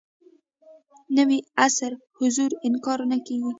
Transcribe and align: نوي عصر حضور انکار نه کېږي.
نوي 1.17 1.39
عصر 1.65 1.91
حضور 2.17 2.49
انکار 2.67 2.99
نه 3.11 3.17
کېږي. 3.25 3.49